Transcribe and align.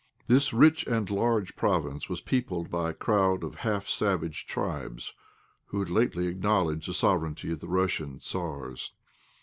This 0.25 0.51
rich 0.51 0.87
and 0.87 1.07
large 1.11 1.55
province 1.55 2.09
was 2.09 2.21
peopled 2.21 2.71
by 2.71 2.89
a 2.89 2.93
crowd 2.95 3.43
of 3.43 3.57
half 3.61 3.87
savage 3.87 4.47
tribes, 4.47 5.13
who 5.67 5.77
had 5.77 5.91
lately 5.91 6.25
acknowledged 6.25 6.89
the 6.89 6.93
sovereignty 6.95 7.51
of 7.51 7.59
the 7.59 7.67
Russian 7.67 8.17
Tzars. 8.17 8.93